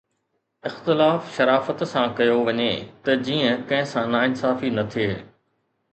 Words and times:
اختلاف 0.69 1.21
شرافت 1.35 1.83
سان 1.91 2.07
ڪيو 2.19 2.39
وڃي 2.47 2.73
ته 3.03 3.19
جيئن 3.27 3.61
ڪنهن 3.69 3.91
سان 3.93 4.11
ناانصافي 4.17 4.77
نه 4.79 4.91
ٿئي. 4.95 5.11